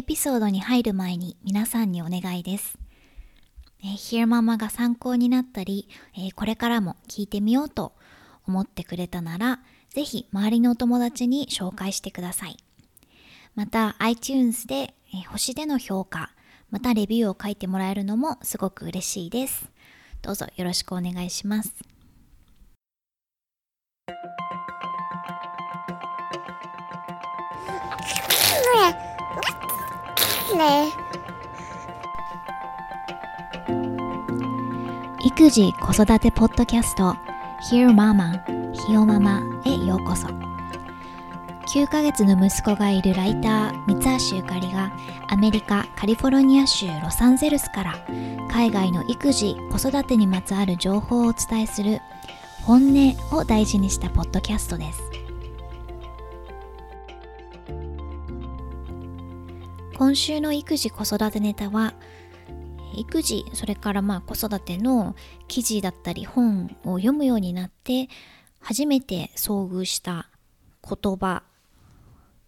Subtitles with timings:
[0.00, 2.78] エピソードに入る前に皆さんにお願いです。
[3.82, 7.92] えー、ヒ e ママが参考になったり、えー、これからも聞いてみようと
[8.46, 9.60] 思ってくれたなら、
[9.90, 12.56] ぜひ周りのお友達に紹介してください。
[13.54, 16.30] また iTunes で、えー、星での評価、
[16.70, 19.70] またレビューを書いてもらえるのもすごく嬉しいです。
[20.22, 21.74] どうぞよろしくお願いします。
[35.24, 37.14] 育児子育てポッドキャスト
[37.70, 38.42] Hear Mama
[38.72, 40.26] ひよママへようこそ。
[41.72, 44.92] 9ヶ月の息子がいるライター三橋ゆかりが
[45.28, 47.94] アメリカカリフォルニア州ロサンゼルスから
[48.50, 52.00] 海外の育児子育てにまつわる情報をお伝えする
[52.64, 55.19] 本音を大事にしたポッドキャストです。
[60.00, 61.92] 今週の育児子育てネタは
[62.96, 65.14] 育児それからまあ子育ての
[65.46, 68.08] 記事だったり本を読むようになって
[68.60, 70.30] 初めて遭遇した
[70.82, 71.42] 言葉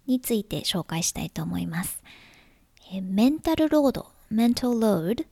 [0.07, 2.01] について紹介したいと思います。
[2.91, 5.23] えメンタルロード、メンタルロード、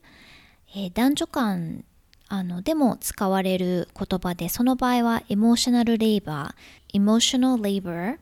[0.76, 1.84] え男女間
[2.28, 8.18] あのでも使われる言葉で、その場合はエモーショナルレイバー、エモーショナルレイバー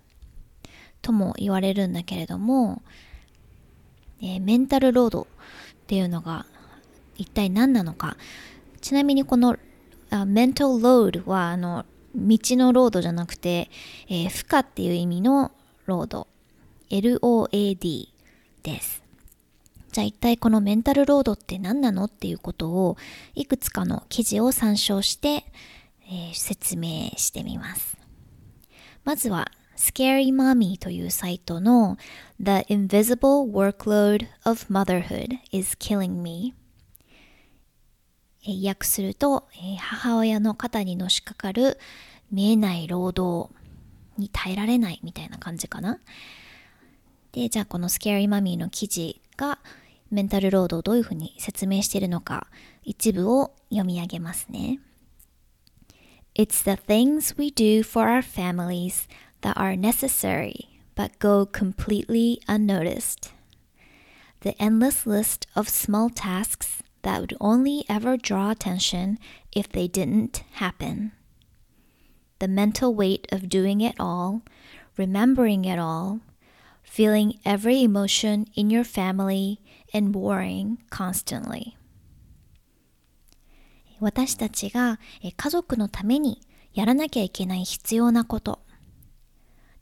[1.03, 2.83] とも言われるんだけれども、
[4.23, 5.27] え、メンタルロードっ
[5.87, 6.47] ていうのが
[7.17, 8.17] 一体何なのか。
[8.81, 9.57] ちなみにこの
[10.27, 13.71] メンタルロードはあの道のロードじゃなくて、
[14.09, 15.53] えー、負荷っていう意味の
[15.87, 16.27] ロード。
[16.91, 18.09] LOAD
[18.63, 19.03] です。
[19.93, 22.97] じゃあ一体このメンタルロードって何なのっていうことを
[23.35, 25.45] いくつかの記事を参照して、
[26.05, 27.97] えー、説明してみます。
[29.05, 31.97] まずは Scary Mommy というサイトの
[32.39, 36.55] The Invisible Workload of Motherhood is Killing Me
[38.47, 41.79] 訳すると、母親の肩にのしかかる
[42.31, 43.51] 見えない労働
[44.19, 45.99] に耐えられないみたいな感じかな。
[47.33, 49.61] で、じゃあこの Scary Mommy の記事が
[50.11, 52.49] メンタルロードをどういうふうに説明しているのか
[52.83, 54.79] 一部を読み上げますね。
[56.35, 59.09] It's the things we do for our families
[59.42, 63.34] that are necessary but go completely unnoticed.
[64.42, 69.20] The endless list of small tasks that would only ever draw attention
[69.52, 71.12] if they didn't happen.
[72.40, 74.42] The mental weight of doing it all,
[74.98, 76.22] remembering it all,
[76.84, 79.60] feeling every emotion in your family,
[79.94, 81.78] and worrying constantly.
[84.02, 85.00] 私たちが
[85.38, 86.42] 家族のために
[86.74, 88.60] やらなきゃいけない必要なこと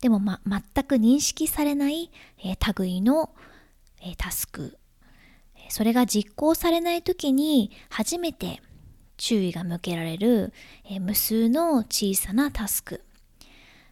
[0.01, 2.11] でも、ま、全く認識されない、
[2.45, 3.31] えー、類の、
[4.01, 4.79] えー、タスク。
[5.71, 8.63] それが実行されない時に初めて
[9.19, 10.53] 注意が向けられる、
[10.85, 13.03] えー、無数の小さなタスク。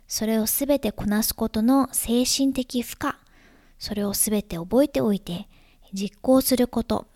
[0.08, 3.12] それをすべてこなすことの精神的負荷。
[3.78, 5.48] それをすべて覚えておいて
[5.92, 7.06] 実行すること。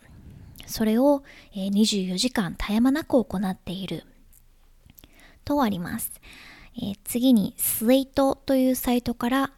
[0.67, 1.23] それを、
[1.53, 4.05] えー、24時間絶え間なく行っている。
[5.45, 6.13] とあります。
[6.77, 9.53] えー、次に Slate というサイトから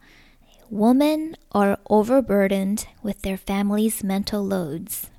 [0.72, 5.10] Women are overburdened with their family's mental loads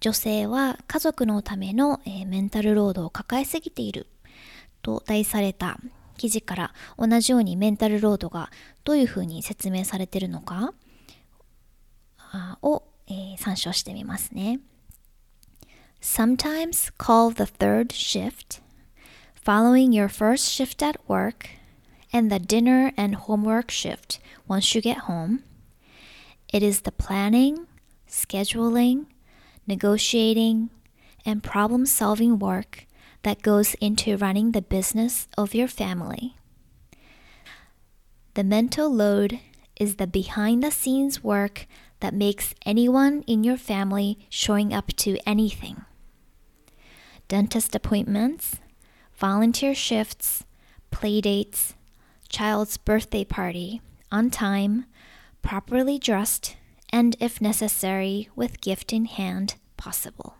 [0.00, 4.06] 女性は家族のための、えー、メンタルロードを抱えすぎている
[4.82, 5.78] と題された
[6.16, 8.50] 記事から同じようにメンタルロードが
[8.84, 10.74] どういうふうに説明されているのか
[12.62, 14.60] を、えー、参照してみますね。
[16.00, 18.62] Sometimes call the third shift
[19.46, 21.50] following your first shift at work
[22.12, 24.18] and the dinner and homework shift
[24.48, 25.44] once you get home.
[26.52, 27.68] It is the planning,
[28.10, 29.06] scheduling,
[29.64, 30.70] negotiating,
[31.24, 32.86] and problem solving work
[33.22, 36.34] that goes into running the business of your family.
[38.34, 39.38] The mental load
[39.78, 41.68] is the behind the scenes work
[42.00, 45.84] that makes anyone in your family showing up to anything.
[47.28, 48.56] Dentist appointments,
[49.16, 50.44] volunteer shifts,
[50.90, 51.74] playdates,
[52.28, 53.80] child's birthday party,
[54.12, 54.84] on time,
[55.42, 56.56] properly dressed,
[56.92, 60.34] and if necessary, with gift in hand, possible.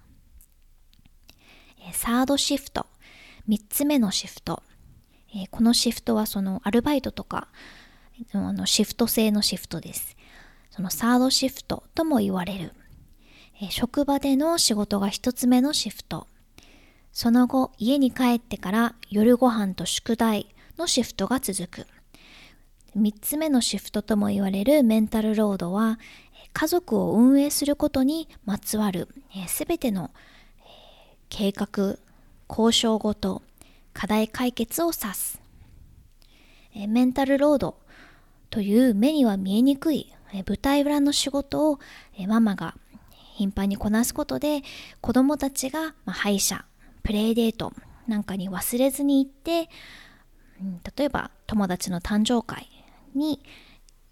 [1.92, 2.86] サードシフト、
[3.48, 4.62] 3つ目のシフト。
[5.50, 7.48] このシフトはそのアルバイトとか
[8.32, 10.16] あのシフト制のシフトです。
[10.70, 12.72] そのサードシフトとも言われる。
[13.70, 16.26] 職場での仕事が1つ目のシフト。
[17.18, 21.86] その後、家に帰ってから夜ご飯と宿題のシフトが続く。
[22.94, 25.98] 3つ目のシフトとも言われるメンタルロードは、
[26.52, 29.08] 家族を運営することにまつわる
[29.46, 30.10] すべ、ての、
[31.30, 31.96] 計画、
[32.50, 33.40] 交渉ごと、
[33.94, 35.40] 課題解決を指す。
[36.74, 37.78] メンタルロード
[38.50, 40.12] という目には見えにくい、
[40.46, 41.80] 舞台裏の仕事を、
[42.28, 42.76] ママが
[43.36, 44.60] 頻繁にこなすことで
[45.00, 46.66] 子供たちが、ま、歯医者、
[47.06, 47.72] プレイデート
[48.08, 49.70] なんかに忘れずに行って、
[50.60, 52.68] うん、例えば友達の誕生会
[53.14, 53.40] に、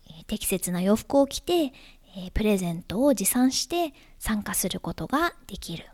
[0.07, 1.73] え、適切な洋服を着て、
[2.17, 5.91] え、プレゼントを持参して参加することができる。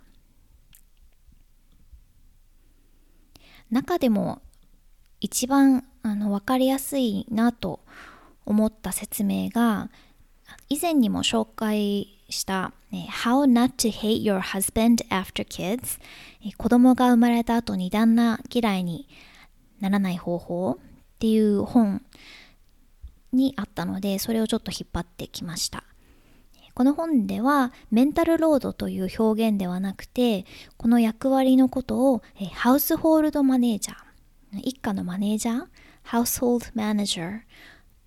[3.71, 4.43] 中でも
[5.21, 7.81] 一番あの分かりやすいなと
[8.45, 9.89] 思った説明が
[10.69, 16.01] 以前にも紹介した、How not to hate your husband after kids
[16.57, 19.09] 子供が生まれた後に旦那嫌いに
[19.81, 22.03] ならない方法っていう本
[23.33, 25.85] にあったのでそれをちょっと引っ張ってきました。
[26.75, 30.47] この本ではメンタルロードという表現ではなくて
[30.77, 32.23] この役割のことを
[32.55, 35.65] ハウスホールドマネージャー一家のマネージャー
[36.03, 37.41] ハウスホールドマネージャー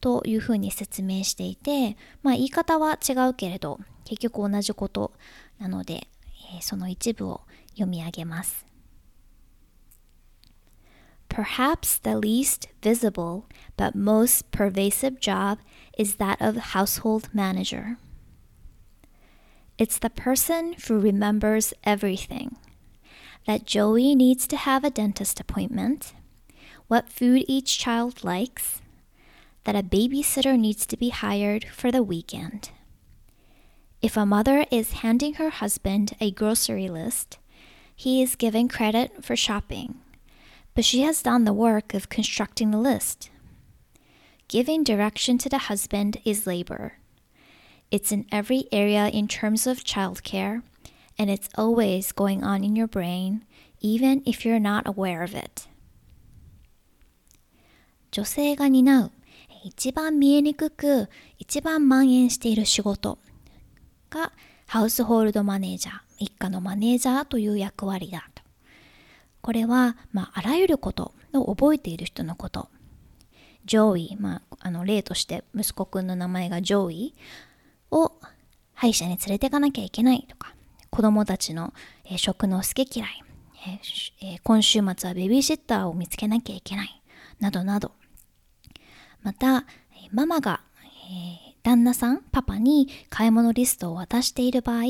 [0.03, 5.13] というふうに説明していて、まあ、言い方は違うけれど結局同じこと
[5.59, 6.07] なので、
[6.55, 7.43] えー、その一部を
[7.73, 8.67] 読み上げます。
[11.29, 13.45] Perhaps the least visible
[13.77, 15.59] but most pervasive job
[15.99, 17.99] is that of household manager.
[19.77, 22.57] It's the person who remembers everything
[23.47, 26.15] that Joey needs to have a dentist appointment,
[26.89, 28.81] what food each child likes,
[29.65, 32.71] that a babysitter needs to be hired for the weekend.
[34.01, 37.39] If a mother is handing her husband a grocery list,
[37.95, 40.01] he is given credit for shopping,
[40.75, 43.31] but she has done the work of constructing the list.
[44.47, 46.95] Giving direction to the husband is labor.
[47.91, 50.63] It's in every area in terms of childcare,
[51.19, 53.45] and it's always going on in your brain,
[53.81, 55.67] even if you're not aware of it.
[58.11, 59.13] 女性が担う
[59.64, 63.18] 一番見えにくく一番蔓延している仕事
[64.10, 64.34] が
[64.68, 68.44] ハウスホールドマネージャー一家のマネージャーという役割だと。
[69.42, 72.70] これは、まあ、あらゆることを覚えている人のこと。
[73.66, 77.16] ジョーイ、まあ、あの例として息子くんの名前がジョーイ
[77.92, 78.12] を
[78.74, 80.54] 歯医者に連れていかなきゃいけないとか
[80.90, 81.74] 子供たちの、
[82.06, 83.24] え、食の好き嫌い、
[84.22, 87.02] え、今週末はベビーシッターを見つけなきゃいけない
[87.40, 87.92] などなど。
[89.24, 89.66] また、
[90.12, 94.84] ママが、えー、旦那さん、パパに買い物リストを渡している場合、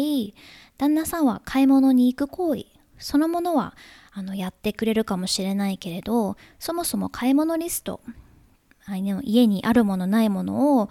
[0.78, 2.66] 旦那さんは買い物に行く行為、
[2.98, 3.76] そのものは
[4.12, 8.02] あのやってくれるかもしれないけれど、そもそも買い物リスト、
[8.92, 10.90] 家にあるものないものを、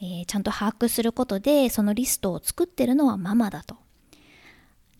[0.00, 3.76] えー、ちゃんと把握することでそのリストを作ってるのはママだと。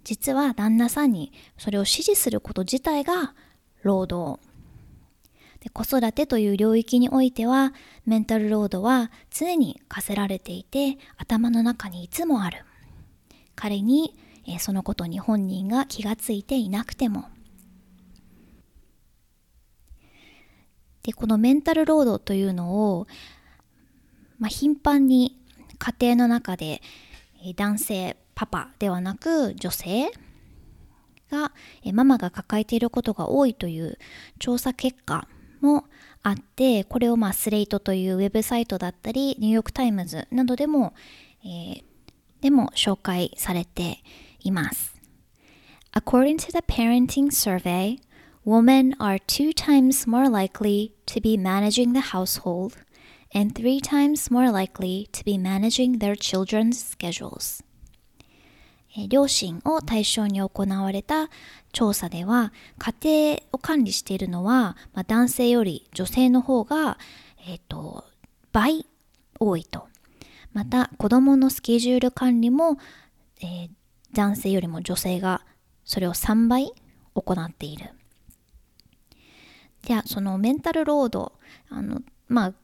[0.05, 3.35] 実は旦那さんにそれを指示すること自体が
[3.83, 4.39] 労働
[5.65, 7.73] で子育てという領域においては
[8.05, 12.65] メンタルロードは常に課せられていて頭の中にいつもある。
[13.57, 14.15] 彼に、
[14.47, 17.31] え、そのことに本人が気がついていなくても。
[21.03, 23.07] でこのメンタルロードというのを、
[24.39, 25.39] まあ、頻繁に
[25.79, 26.83] 家庭の中で
[27.57, 30.11] 男性パパではなく女性
[31.31, 31.53] が
[31.93, 33.99] ママが抱えていることが多いという
[34.39, 35.29] 調査結果
[35.65, 35.85] も
[36.23, 40.95] あってこれをまあスレイトというウェブサイトだったりニューヨーク・タイムズなどでも、
[41.45, 41.83] えー、
[42.41, 43.99] でも紹介されて
[44.41, 44.95] います
[45.93, 47.99] According to the parenting survey
[48.45, 52.77] women are two times more likely to be managing the household
[53.35, 57.63] and three times more likely to be managing their children's schedules
[59.09, 61.29] 両親を対象に行われた
[61.73, 66.99] 調査では家庭を管理しているのは、まあ、男性より女性の方が、
[67.49, 68.05] えーと、
[68.53, 68.87] 倍
[69.39, 69.89] 多いと。
[70.53, 72.79] また子どものスケジュール管理も、
[73.43, 73.71] えー、
[74.13, 75.45] 男性よりも女性が
[75.85, 76.73] それを3倍
[77.15, 77.91] 行っている。
[79.83, 81.33] じゃあそのメンタルロード
[81.69, 82.55] あのまあ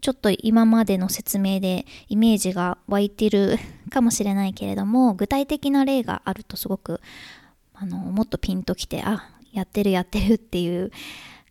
[0.00, 3.58] ちょっと今までの説明でイメージが湧いてる
[3.90, 7.00] かもしれないけれども具体的な例があるとすごく
[7.74, 10.90] あのもっとピンときてあやってるやってる っていう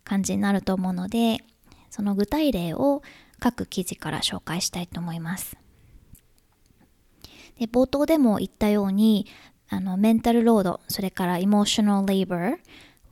[0.04, 1.44] 感じになると思うので
[1.90, 3.02] その具体例を
[3.38, 5.56] 各記事から紹介したいと思います。
[7.58, 9.26] で冒頭でも言ったように
[9.68, 12.58] あのメンタルロードそれからイモーショナルレイバー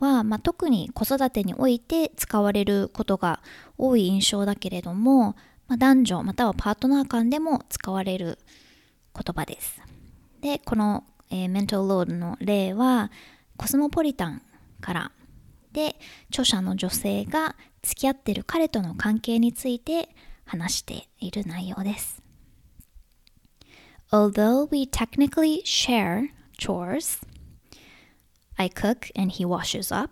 [0.01, 3.41] は、まあ、特に子育てにおいて使われることが
[3.77, 8.39] 多い印象だけれども、まあ、男女またはパートナー間でも使われる
[9.19, 9.81] 言葉です。
[10.41, 13.11] で、この、えー、メンタルロードの例は
[13.57, 14.43] コスモポリタン
[14.81, 15.13] から
[15.73, 15.97] で
[16.31, 20.09] 著者の女性が付き合ってる彼との関係について
[20.45, 22.23] 話している内容です。
[24.11, 27.21] Although we technically share chores,
[28.57, 30.11] I cook and he washes up.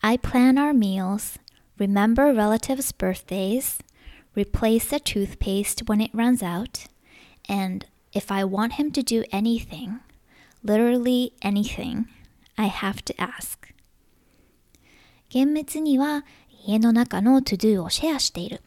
[0.00, 1.38] I plan our meals,
[1.78, 3.78] remember relatives' birthdays,
[4.34, 6.86] replace the toothpaste when it runs out,
[7.48, 10.00] and if I want him to do anything,
[10.62, 12.06] literally anything,
[12.56, 13.58] I have to ask.
[15.28, 16.24] 厳密には
[16.66, 18.62] 家の中の to do をシェアしている。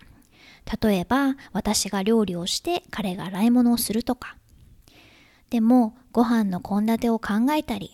[0.82, 4.36] 例えば私が料理をして彼が洗い物をするとか。
[5.50, 7.94] でもご飯の献立を考えたり、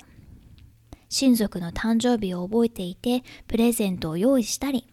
[1.10, 4.88] 親族の誕生日を覚えていてプレゼントを用意したり、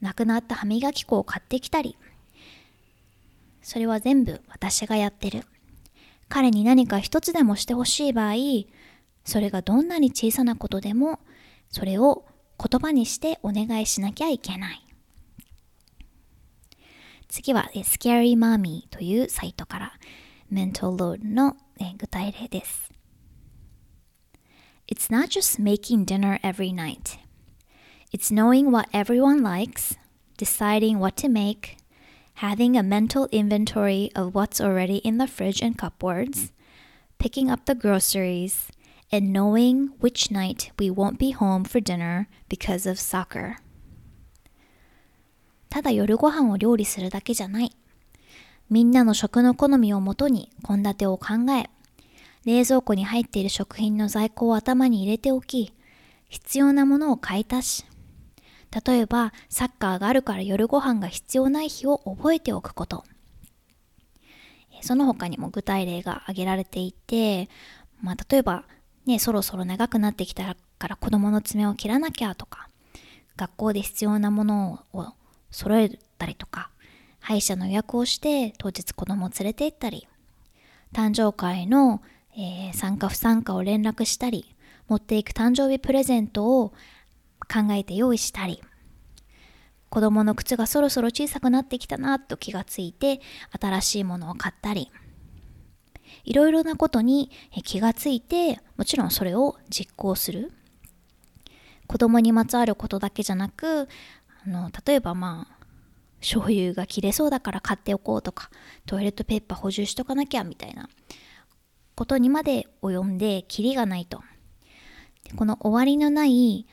[0.00, 1.96] 亡くなった歯磨き粉を買ってきたり、
[3.62, 5.44] それは全部私がやってる。
[6.32, 8.36] 彼に何か一つでもしてほしい場合、
[9.22, 11.20] それがどんなに小さなことでも、
[11.68, 12.24] それを
[12.58, 14.82] 言葉にしてお願いしなきゃいけない。
[17.28, 19.92] 次は Scary Mommy というサイトから
[20.50, 21.54] Mental Load の
[21.98, 22.90] 具体例です。
[24.90, 27.18] It's not just making dinner every night.
[28.10, 29.98] It's knowing what everyone likes,
[30.38, 31.81] deciding what to make,
[32.34, 36.52] having a mental inventory of what's already in the fridge and cupboards,
[37.18, 38.68] picking up the groceries,
[39.10, 43.56] and knowing which night we won't be home for dinner because of soccer.
[45.68, 47.76] ただ夜ご飯を料理するだけじゃない。
[48.68, 51.70] みんなの食の好みをもとに献立を考え、
[52.44, 55.72] 冷蔵庫に入っている食品の在庫を頭に入れておき、
[56.28, 57.84] 必要なものを買い足し、
[58.86, 63.04] 例えばサッカーがあるから夜ご飯が必要ない日を覚えておくこと。
[64.80, 67.48] その他にも具体例が挙げられていて、
[68.00, 68.64] まあ、例えば
[69.06, 72.68] ね、そろそろ長くなってきたから子供の爪を切らなきゃとか、
[73.36, 75.06] 学校で必要なものを
[75.50, 76.70] 揃えたりとか、
[77.20, 80.08] 歯医者の予約をして当日子供を連れて行ったり、
[80.92, 82.02] 誕生会の、
[82.36, 84.54] えー、参加不参加を連絡したり、
[84.88, 86.72] 持っていく誕生日プレゼントを
[87.46, 88.62] 考えて用意したり、
[89.88, 93.20] 子供の靴がそろそろ小さくなってきたなと気がついて
[93.60, 94.90] 新しいものを買ったり、
[96.24, 97.30] いろいろなことに
[97.64, 100.52] 気がついてもちろんそれを実行する。
[101.88, 103.86] 子供にまつわることだけじゃなく
[104.46, 105.66] あの例えばまあ
[106.20, 108.48] 醤油が切れそうだから買っておこうとか
[108.86, 110.88] トイレットペーパー補充しとかなきゃみたいな
[111.94, 114.22] ことにまで及んでキリがないと。
[115.36, 116.66] この終わりのない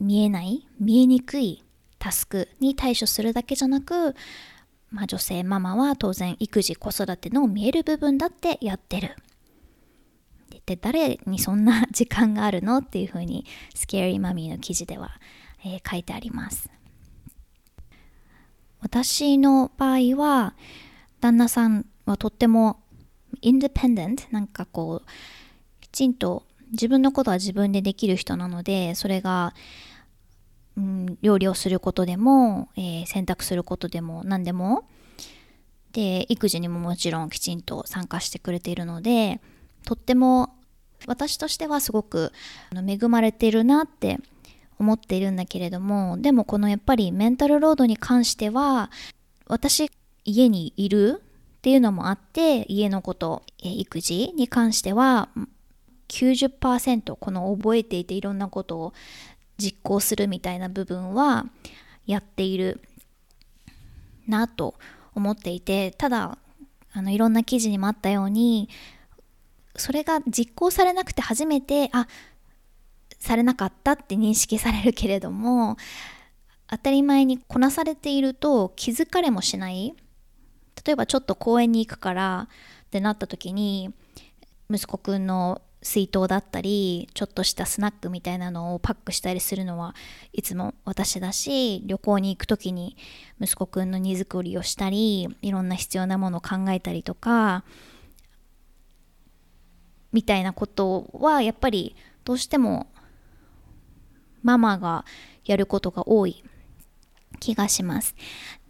[0.00, 1.64] 見えない見えにくい
[1.98, 4.14] タスクに対処するだけじゃなく
[4.90, 9.16] まあ、女性ママは当然育児子育ての見える部分だってやってる。
[10.64, 15.18] で誰にそんな時間があるのっていうふうにスケーリーマミーの記事では、
[15.64, 16.70] えー、書いてあります。
[18.80, 20.54] 私の場合は
[21.20, 22.80] 旦那さんはとっても
[23.40, 25.10] インディペンデントなんかこう
[25.80, 29.54] きちんと自分のことは自分でできる人なのでそれが
[30.78, 34.84] うん、料理をすることでも、えー、洗濯することでも何でも。
[35.92, 39.40] で育児にももちろんきちんと参加してくれているので
[39.86, 40.54] とっても
[41.06, 42.30] 私としてはすごく
[42.76, 44.18] 恵まれてるなって
[44.78, 48.90] 思っているんだけれどもでもこのやっぱりメンタルロードに関しては
[49.46, 49.90] 私
[50.26, 55.30] 家にいるっていうのもあって家のこと育児に関しては
[56.08, 58.94] 90%この覚えていていろんなことを
[59.58, 61.46] 実行するみたいな部分は
[62.06, 62.80] やっている
[64.26, 64.74] なと
[65.14, 66.38] 思っていてただ
[66.92, 68.68] あのいろんな記事にもあったように
[69.76, 72.06] それが実行されなくて初めてあ
[73.18, 75.76] されなかったって認識されるけれども
[76.68, 79.94] 当たり前にこなされていると気づかれもしない。
[80.84, 82.48] 例えばちょっと公園に行くから
[82.86, 83.92] ってなった時に
[84.70, 89.94] 息子くんの水筒だったりちょっとしたスナックみたいなのをパックしたりするのは
[90.32, 92.96] いつも私だし旅行に行く時に
[93.40, 97.64] 息子くんの荷造りをしたりいろんな必要なものを考えたりとか
[100.12, 101.94] みたいなことはやっぱり
[102.24, 102.88] どうしても
[104.42, 105.04] ママが
[105.44, 106.42] やることが多い
[107.40, 108.14] 気がします。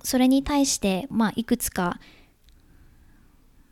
[0.03, 1.99] それに対してまあいくつか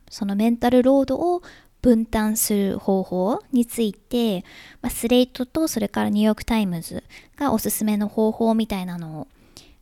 [0.09, 1.41] そのメンタルロードを
[1.87, 4.43] 分担する方法について、
[4.81, 7.01] まあ、 Slate とそれからニューヨークタイムズ
[7.37, 9.27] がおすすめの方法みたいなのを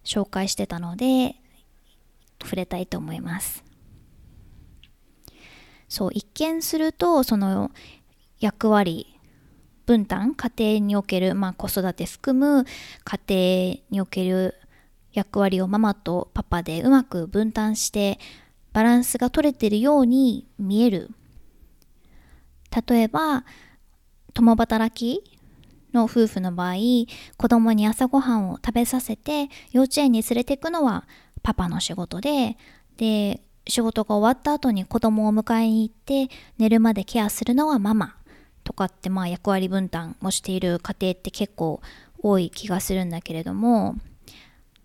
[0.04, 1.36] 紹介してたので
[2.44, 3.64] 触れたいと思います。
[5.90, 7.72] そう一見するとその
[8.40, 9.20] 役割
[9.88, 12.66] 分担家庭における、まあ、子育て含む
[13.04, 14.54] 家庭における
[15.12, 18.20] 役割をママとパパでうまく分担して
[18.74, 21.10] バランスが取れてるように見える
[22.88, 23.46] 例えば
[24.34, 25.24] 共働き
[25.94, 26.76] の夫婦の場合
[27.38, 31.06] 子供に朝ごはんを食べさせて幼稚園に連れていくのは
[31.42, 32.58] パパの仕事で
[32.98, 38.16] で仕事が終わった後に子供を迎えに行って寝るまでケアするのはママ
[38.64, 41.82] とかってまあ役割分担もしている家庭って結構
[42.20, 43.96] 多い気がするんだけれども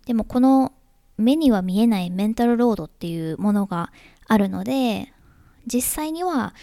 [0.05, 0.73] でもこの
[1.17, 3.91] 目には見えないメンタルロードっていうものが
[4.27, 5.11] あるので
[5.71, 6.53] 実際には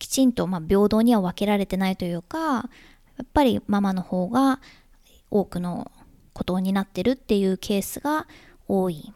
[0.00, 2.64] きちんとま平等には分けられてないというかや
[3.22, 4.60] っぱりママの方が
[5.30, 5.92] 多くの
[6.32, 8.26] ことになってるっていうケースが
[8.66, 9.12] 多い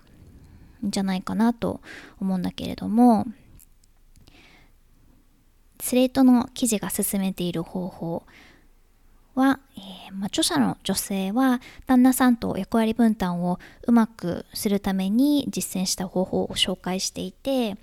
[0.87, 1.81] んじゃないかなと
[2.21, 3.27] 思うんだけれども
[5.81, 8.23] スレートの記事が進めている方法
[9.35, 17.77] は、えー、まあ、著者の女性は旦那さんと役割分担をうまくするために実践した方法を紹介していて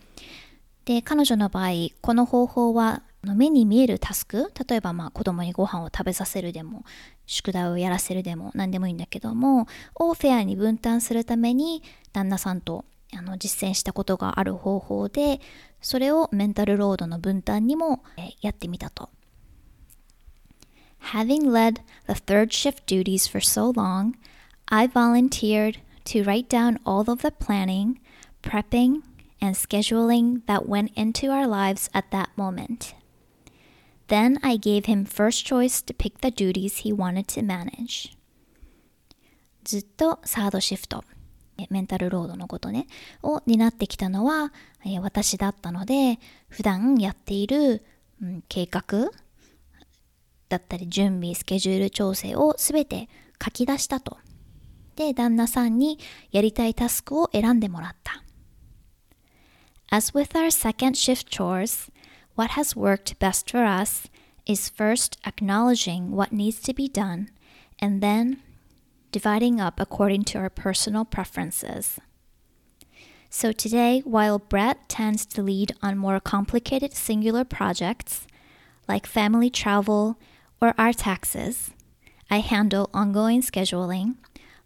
[0.86, 1.70] で彼女の場合
[2.02, 6.84] この方法は目に見えるタスク例えばまあ子供にご飯を食べさせるでも
[7.28, 11.84] 宿題をやらせるでも何でもいいんだけどもをフェアに分担するために
[12.14, 12.84] 旦那さんと
[13.16, 15.40] あの実践したことがある方法で
[15.82, 18.04] それをメンタルロードの分担にも
[18.42, 19.10] やってみたと。
[21.14, 24.14] Having led the third shift duties for so long,
[24.68, 28.00] I volunteered to write down all of the planning,
[28.44, 29.02] prepping,
[29.42, 32.94] and scheduling that went into our lives at that moment.
[34.08, 38.16] Then I gave him first choice to pick the duties he wanted to manage.
[39.64, 41.04] ずっとサードシフト
[41.70, 42.88] メンタルロードのことね、
[43.22, 44.52] を担ってきたのは、
[44.86, 46.20] えー私だったので、
[46.50, 47.84] 普段やっている、
[48.22, 49.12] うん、計画
[50.50, 53.10] だったり準備、スケジュール調整をすべて
[53.44, 54.18] 書き出したと。
[54.96, 56.00] で、旦那さんに
[56.32, 58.24] やりたいタスクを選んでもらった。
[59.94, 61.92] As with our second shift chores,
[62.36, 64.08] what has worked best for us
[64.46, 67.30] is first acknowledging what needs to be done
[67.78, 68.42] and then
[69.12, 72.00] dividing up according to our personal preferences.
[73.30, 78.28] So today, while Brett tends to lead on more complicated singular projects,
[78.88, 80.18] like family travel
[80.62, 81.72] or our taxes,
[82.30, 84.16] I handle ongoing scheduling,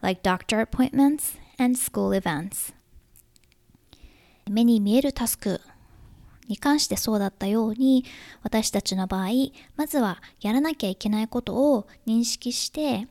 [0.03, 2.73] like doctor appointments and school events.
[4.49, 5.61] 目に見えるタスク
[6.47, 8.05] に関してそうだったように
[8.43, 9.29] 私たちの場合
[9.75, 13.07] まずはやらなきゃいけないことを認識して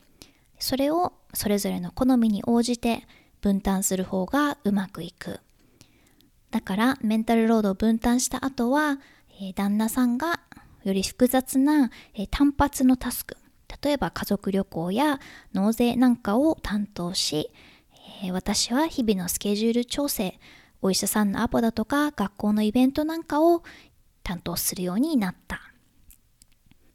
[0.59, 3.07] それをそれぞれの好みに応じて
[3.40, 5.40] 分担する方がうまくいく。
[6.51, 9.01] だからメンタルロードを分担した後は、
[9.40, 10.40] えー、旦那さんが
[10.85, 13.37] より複雑な、えー、単発のタスク
[13.83, 15.18] 例えば家族旅行や
[15.53, 17.51] 納税なんかを担当し、
[18.23, 20.38] えー、私は日々のスケジュール調整
[20.85, 23.62] お医者さんのアポだとか学校のイベントなんかを
[24.23, 25.62] 担当するようになった。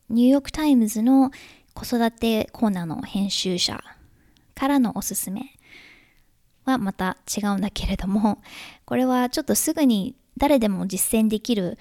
[0.10, 1.32] ニューヨークタイムズの
[1.73, 3.84] 子育てコーナーの編集者
[4.54, 5.58] からのおすすめ
[6.65, 8.39] はまた違うんだけれども
[8.86, 11.80] これはちょっとすぐに誰でも実践できる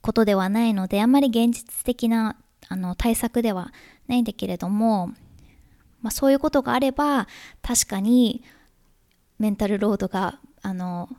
[0.00, 2.36] ことではないのであんまり現実的な
[2.68, 3.72] あの対策では
[4.06, 5.08] ないんだけれども、
[6.00, 7.26] まあ、そういうことがあれば
[7.62, 8.42] 確かに
[9.38, 11.10] メンタルロードがあの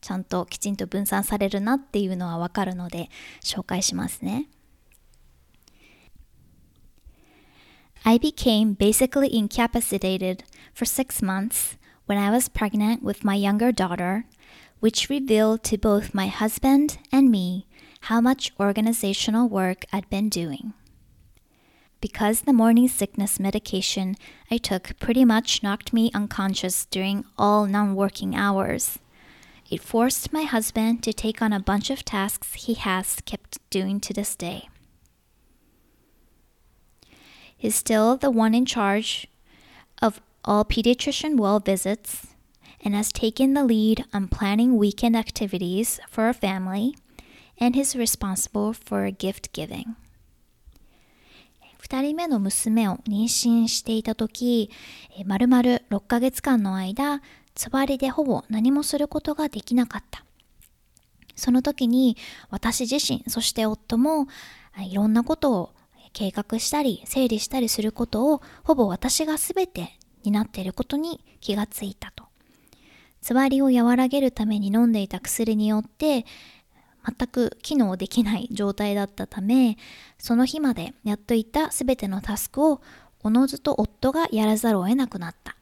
[0.00, 3.10] ちゃんときちんと分散されるなっていうのはわかるので
[3.42, 4.46] 紹介しますね。
[8.04, 14.24] I became basically incapacitated for six months when I was pregnant with my younger daughter,
[14.80, 17.66] which revealed to both my husband and me
[18.02, 20.72] how much organizational work I'd been doing.
[22.00, 24.16] Because the morning sickness medication
[24.50, 28.98] I took pretty much knocked me unconscious during all non working hours,
[29.70, 34.00] it forced my husband to take on a bunch of tasks he has kept doing
[34.00, 34.68] to this day.
[37.56, 39.28] He's still the one in charge
[40.00, 42.28] of all pediatrician well visits
[42.82, 46.96] and has taken the lead on planning weekend activities for our family
[47.58, 49.96] and is responsible for gift giving.
[51.90, 54.70] 2人目の娘を妊娠していた時、
[55.26, 57.20] まるまる6ヶ月間の間、
[57.56, 60.24] つわりでほぼ何もすることができなかった。
[61.34, 62.16] その時に
[62.48, 64.28] 私自身、そして夫も
[64.78, 65.74] いろんなことを
[66.12, 72.24] 計画したり整理したりすることをほぼ私が全て担っていることに気がついたと。
[73.20, 76.24] つわりを和らげるために飲んでいた薬によって
[77.04, 79.78] 全く機能できない状態だったため
[80.18, 82.80] その日までやっていた全てのタスクを
[83.22, 85.56] おのずと夫がやらざるを得なくなった。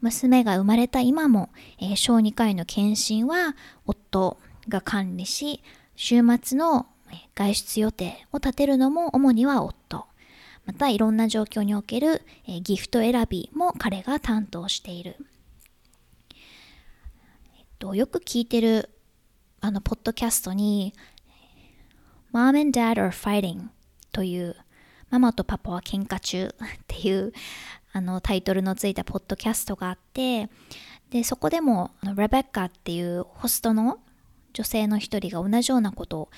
[0.00, 5.62] 娘が生まれた今も、えー、小児科医の検診は夫が管理し
[5.96, 6.86] 週末の
[7.34, 10.06] 外出予定を立てるのも主には夫。
[10.66, 15.16] またいろんな状況における、えー、ギフト選びも彼が担当している、
[17.56, 18.90] えっと、よく聞いてる
[19.60, 20.94] あのポッドキャストに
[22.32, 23.68] Mom and Dad are fighting
[24.12, 24.56] という
[25.10, 26.52] ママとパパは喧嘩中 っ
[26.86, 27.32] ていう
[27.92, 30.50] あのタイトルのついたポッドキャストがあって
[31.10, 34.00] でそこでもレベッカっていうホストの
[34.52, 36.30] 女性の一人が同じようなことを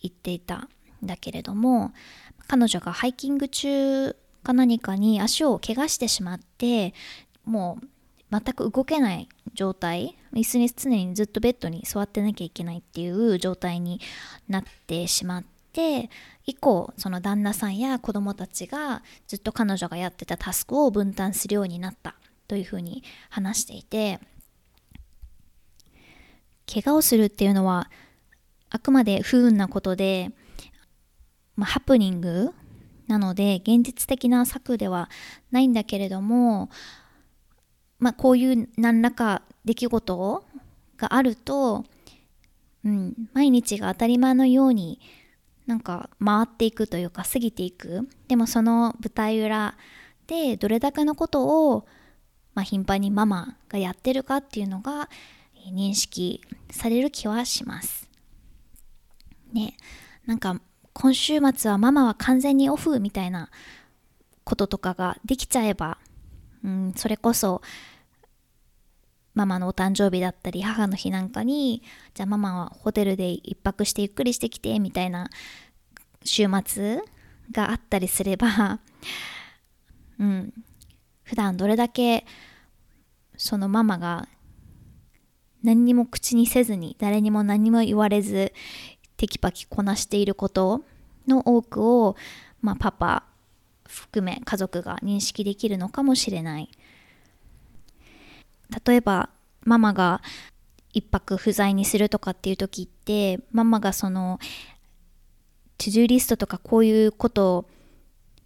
[0.00, 0.68] 言っていたん
[1.02, 1.92] だけれども
[2.46, 6.94] 彼女がハイキング中か何かに足を怪我してしまって
[7.44, 7.86] もう
[8.32, 10.16] 全く動けない状態。
[10.32, 14.00] 椅子に常にずっとベッドに座ってなきゃいけないっていう状態に
[14.48, 16.08] なってしまって
[16.46, 22.14] 以降その旦那さんや子供たちがずっと彼女がやってたタスクを分担するようになった
[22.48, 24.20] というふうに話していて
[26.72, 27.90] 怪我をするっていうのは
[28.70, 30.30] あくまで不運なことで、
[31.56, 32.52] まあ、ハプニング
[33.06, 35.10] なので現実的な策では
[35.50, 36.70] ないんだけれども、
[38.02, 40.44] まあ、こういう何らか出来事
[40.98, 41.84] があると、
[42.84, 44.98] うん、毎日が当たり前のように
[45.68, 49.76] なんか回っていくというか過ぎていくでもその舞台裏
[50.26, 51.86] でどれだけのことを、
[52.54, 55.08] まあ、頻繁にママがやってるかっていうのが
[55.72, 56.40] 認識
[56.72, 58.10] される気はします。
[59.52, 59.76] ね、
[60.26, 60.60] なんか
[60.92, 63.48] 今週末はママは完全にオフみたいな
[64.42, 65.98] こととかができちゃえば、
[66.64, 67.62] うん、それこそ
[69.34, 71.82] ママのお誕生日だったり母の日なんかに
[72.14, 75.30] じゃあママはホテルで一泊してゆっくりしてきてみたいな
[76.24, 77.00] 週末
[77.50, 78.80] があったりすれば
[80.18, 80.52] うん。
[81.22, 82.26] 普段どれだけ
[83.38, 84.28] そのママが
[85.62, 88.52] 何にも口にせずに誰にも何も言われず
[89.16, 90.82] テキパキこなしていること
[91.26, 92.16] の多くを、
[92.60, 93.24] まあ、パパ
[93.86, 96.68] 含め家族が認識できるのかもしれない。
[98.86, 99.28] 例えば
[99.64, 100.22] ママが
[100.92, 104.38] 一泊不在にするとかっていう時ってママがその
[105.78, 107.68] トゥドゥリストとかこういうことを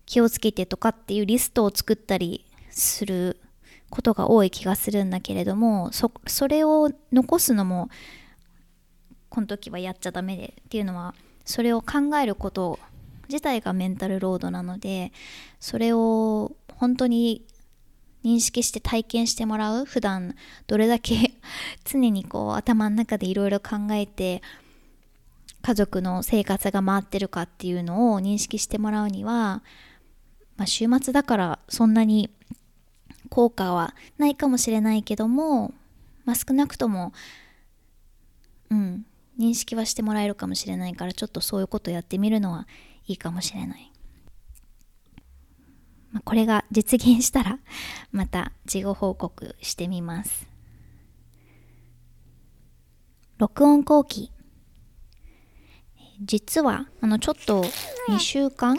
[0.06, 3.38] 気をつけてとかっていうリストを作ったりする
[3.90, 7.88] ことが多い気がするんだけれどもそそれを残すのも
[9.28, 12.78] この時はやっちゃダメでっていうのはそれを考えること
[13.28, 15.12] 自体がメンタルロードなので
[15.60, 17.44] それを本当に
[18.26, 20.34] 認識して体験してもらう普段
[20.66, 21.34] どれだけ
[21.86, 24.42] 常にこう頭の中でいろいろ考えて
[25.62, 29.62] 家族の生活が回ってるかっていうのを認識してもらうには、
[30.56, 32.30] まあ、週末だからそんなに
[33.28, 35.72] 効果はないかもしれないけども、
[36.24, 37.12] まあ、少なくとも
[38.70, 39.06] うん
[39.38, 42.66] 認識はしてもらえるかもしれないからちょっとそういうことやってみるのは
[43.06, 43.92] いいかもしれない。
[46.12, 47.58] まあ、これが実現したら
[48.12, 50.48] また事後報告してみます。
[53.38, 54.32] 録音後期。
[56.22, 57.62] 実はあのちょっと
[58.08, 58.78] 2週間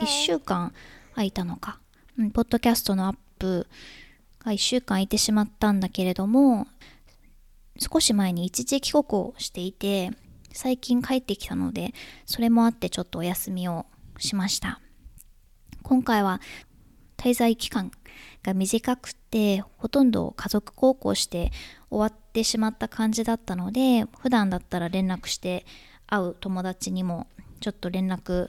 [0.00, 0.72] ？1週間
[1.14, 1.78] 空いたのか、
[2.18, 3.66] うん、ポッドキャストのアップ
[4.38, 6.66] が1週間空いてしまったんだけれども
[7.78, 10.12] 少し前に一時帰国をしていて
[10.52, 11.92] 最近帰ってきたので
[12.26, 13.86] それもあってちょっとお休みを
[14.18, 14.80] しました。
[15.84, 16.40] 今回は
[17.18, 17.90] 滞在期間
[18.42, 21.52] が短くてほとんど家族孝行して
[21.90, 25.66] 終わってしまった感じだったので普段だったら連絡して
[26.06, 27.26] 会う友達にも
[27.60, 28.48] ちょっと連絡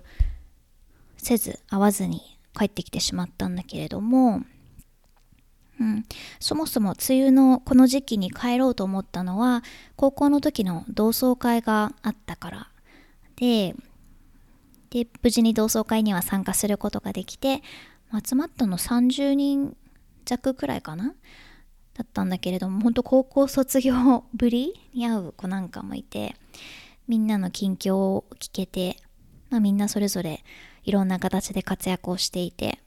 [1.17, 2.21] せず会わずに
[2.57, 4.41] 帰ってきてしまったんだけれども、
[5.81, 6.05] うん、
[6.39, 9.61] そもそも梅雨のこの時期に帰ろうと思ったのは
[9.97, 12.69] 高校の時の同窓会があったから
[13.35, 13.75] で
[14.95, 17.61] で無事に同窓会には参加することができて
[18.25, 19.75] 集まったの30人
[20.23, 21.13] 弱くらいかな？
[21.95, 26.37] だったんだけれども本当高校卒業ぶりに会う子なんかもいて
[27.09, 28.95] みんなの近況を聞けて、
[29.49, 30.45] まあ、みんなそれぞれ
[30.85, 32.79] いろんな形で活躍をしていて、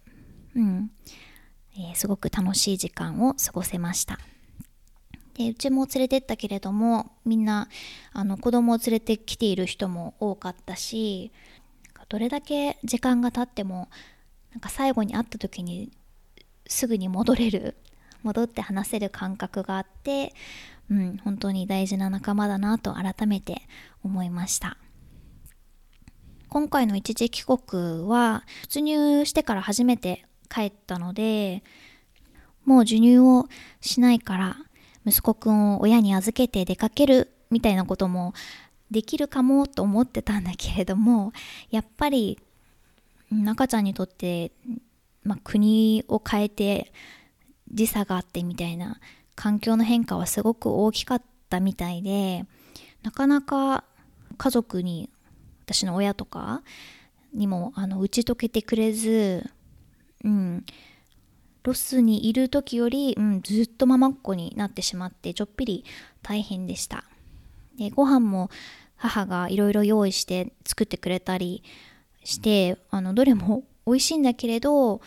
[0.57, 0.91] うん
[1.75, 4.19] えー、すごく楽しい時間を過ごせました。
[5.35, 7.69] でうちも連れてったけれどもみんな
[8.13, 11.31] あの子供を連れてきている人も多かったし
[12.09, 13.89] どれだけ時間が経っても
[14.53, 15.91] なんか最後に会った時に
[16.67, 17.77] すぐに戻れる
[18.23, 20.35] 戻って話せる感覚があって
[20.91, 23.63] うん、本当に大事な仲間だなと改めて
[24.03, 24.79] 思いました。
[26.49, 31.63] 今回の一時帰国は出入してから初めて帰ったので、
[32.65, 33.47] もう授乳を
[33.81, 34.57] しないから
[35.05, 38.33] 息子くんを親に預けて出かけるみたいなことも
[38.91, 41.33] できるかもと思ってたんだけれども
[41.71, 42.39] やっぱり
[43.47, 44.53] 赤ちゃんにとって、
[45.23, 46.93] まあ、国を変えて
[47.71, 49.01] 時差があってみたいな
[49.35, 52.47] 環境の変化はすごく大きかったみたいで
[53.03, 53.85] なかなか
[54.39, 55.11] 家族に
[55.63, 56.63] 私の親とか
[57.35, 59.51] にもあの打ち解けてくれず、
[60.25, 60.65] うん、
[61.63, 65.85] ロスにいる時より、うん、ずっとママっ子になってしまってちょっぴり
[66.23, 67.05] 大変でした。
[67.79, 68.51] でご飯も
[68.97, 71.63] 母がいろいろ用意して作ってくれたり
[72.25, 75.01] してあのどれも美味しいんだけれど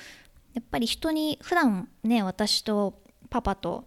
[0.54, 3.86] やっぱり人に普段ね私とパパと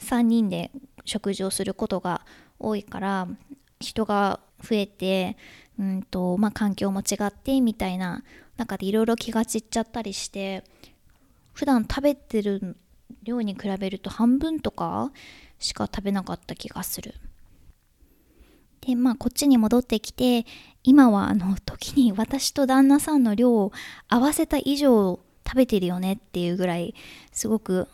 [0.00, 0.70] 3人で
[1.04, 2.24] 食事をすることが
[2.58, 3.28] 多いから
[3.80, 5.36] 人が増えて
[5.78, 8.22] うんとまあ環境も違ってみたいな
[8.56, 10.64] 中でいろいろ気が散っちゃったりして
[11.52, 12.76] 普段食べてる
[13.24, 15.10] 量に比べると半分とか
[15.58, 17.14] しか食べなかった気がする。
[18.86, 20.44] でまあこっちに戻ってきて
[20.84, 23.72] 今はあの時に私と旦那さんの量を
[24.08, 26.94] 合わせた以上食べてるよねっていうぐらい
[27.32, 27.88] すごく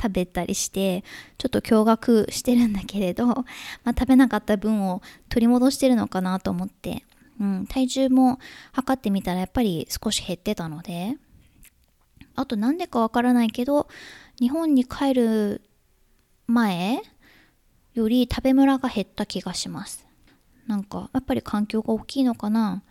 [0.00, 1.04] 食べたりして
[1.38, 3.44] ちょっと驚愕してるんだけれど、ま
[3.84, 7.04] あ、食べなかった分を取り戻してるのかなと思って、
[7.40, 8.38] うん、体重も
[8.72, 11.16] 測ってみたらやっぱり少し減ってたので。
[12.36, 13.86] あとなんでかわからないけど
[14.38, 15.62] 日本に帰る
[16.46, 17.02] 前
[18.00, 20.06] より食べムラが減った気がします。
[20.66, 22.82] なんかやっぱり環境が大きいのかな？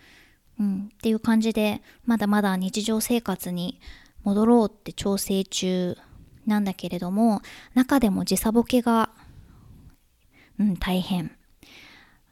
[0.59, 0.89] うん。
[0.93, 3.81] っていう感じでまだまだ日常生活に
[4.23, 5.97] 戻ろうって調整中
[6.45, 7.41] なんだけれども
[7.73, 9.09] 中でも時差ボケが
[10.59, 11.31] うん大変。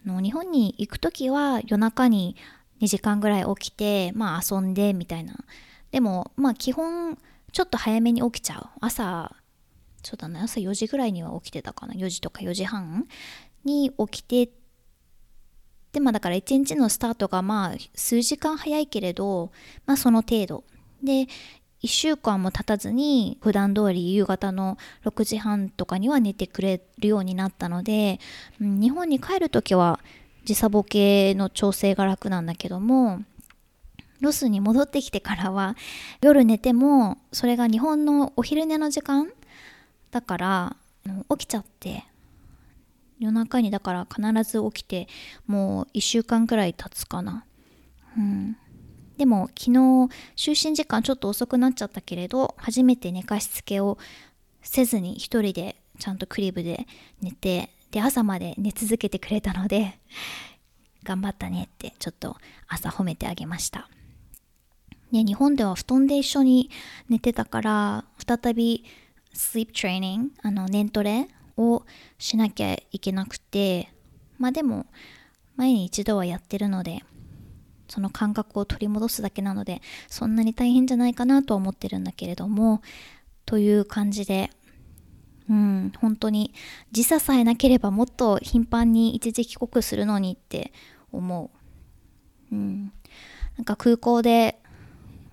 [0.06, 2.36] の日本に行く時は夜中に
[2.82, 5.36] 2時間ぐらい起きてまあ遊んでみたいな。
[5.92, 7.18] でもまあ基本
[7.52, 8.70] ちょっと早めに起きちゃう。
[8.82, 9.36] 朝
[10.08, 11.94] そうだね朝4時ぐらいには起きてたかな。
[11.94, 13.06] 4時とか4時半
[13.66, 14.50] に起きて
[15.92, 19.52] でまあだから一日のスタートがまあ数時間早いけれど
[19.86, 20.64] まあその程度。
[21.04, 21.28] で
[21.84, 28.22] 1週間も経たずに普段通り夕方の6時半とかには寝てくれるようになったので、
[28.62, 30.00] うん、日本に帰る時は
[30.46, 33.22] 時差ボケの調整が楽なんだけども
[34.22, 35.76] ロスに戻ってきてからは
[36.22, 39.32] 夜寝てもそれが日本のお昼寝の時間
[40.12, 40.76] だから
[41.30, 42.06] 起きちゃって
[43.20, 45.08] 夜中にだから必ず起きて
[45.48, 47.46] もう1週間くらい経つかな。
[48.18, 48.58] うん。
[49.18, 49.72] でも昨日
[50.36, 53.98] 就寝時間ちょっと遅くなっちゃったけれど初めて寝かしつけを
[54.62, 56.86] せずに一人でちゃんとクリブで
[57.22, 59.98] 寝てで朝まで寝続けてくれたので
[61.04, 63.90] 頑張ったねってちょっと朝褒めてあげました。
[65.12, 66.70] ね、日本では布団で一緒に
[67.10, 68.84] 寝てたから再び
[69.34, 71.84] スリープトレーニングあの年トレを
[72.18, 73.90] しなきゃいけなくて
[74.38, 74.86] まあでも
[75.56, 77.04] 前に一度はやってるので
[77.88, 82.82] その感覚を取り戻すだけなのでそんなに大変じゃないかなとは思ってるんだけれども
[83.46, 84.52] という感じで
[85.50, 86.54] うん本当に
[86.92, 90.74] 時差さえなければもっと頻繁に一時帰国するのにって
[91.12, 91.52] 思
[92.52, 92.56] う。
[92.56, 92.92] うん。
[93.58, 94.60] なんか空港で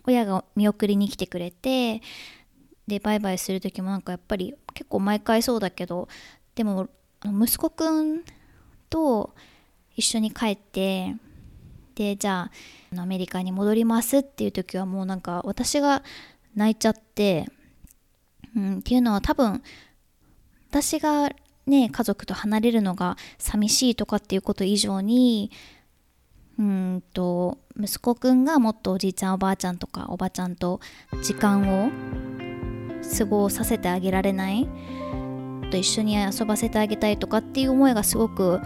[0.06, 2.00] 親が見送りに来てくれて
[2.86, 6.08] でバイバイする時もなんかやっぱり結構毎回そうだけど
[6.54, 6.88] でも
[7.24, 8.22] 息子くん
[8.90, 9.34] と
[9.96, 11.14] 一緒に帰って
[11.94, 12.50] でじゃ
[12.96, 16.02] あアメリカに戻りますっていう時はもうなんか私が
[16.54, 17.46] 泣いちゃって、
[18.56, 19.62] うん、っていうのは多分
[20.70, 21.30] 私が
[21.66, 25.50] ね家族と離れるのが寂しいとかっていうこと以上に
[26.58, 30.80] うんと息子くんがもっとおじいちゃんおばあちゃんとかおばちゃんと
[31.22, 32.43] 時間を
[33.18, 34.68] 過ごさせてあげられない？
[35.70, 38.60] と一緒に遊ばせてあげたいとかっていう思いがすごく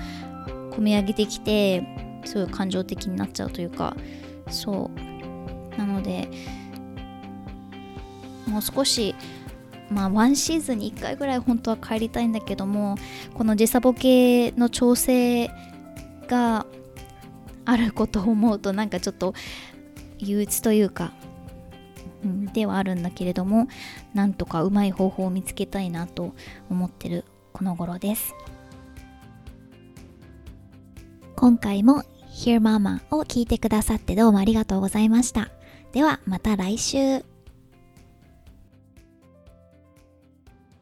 [0.73, 1.87] 込み上げてきて
[2.25, 3.97] すごい感情的になっちゃうというか。
[4.51, 5.79] そう。
[5.79, 6.29] なので
[8.47, 9.15] もう少し
[9.91, 12.97] まあワンシーズンに1回ぐらい本当は帰りたいんだけども
[13.35, 15.51] この時差ボケの調整
[16.27, 16.67] が
[17.65, 19.35] あることを思うとなんかちょっと
[20.19, 21.13] 憂鬱というか、
[22.53, 23.69] ではあるんだけれども
[24.15, 26.35] なんとかうまい方法を見つけたいなと
[26.71, 28.35] 思ってるこの頃です。
[31.37, 35.51] 今回も Hear Mama を聞いてくださってどうもありがとうございました。
[35.93, 37.38] ではまた来週。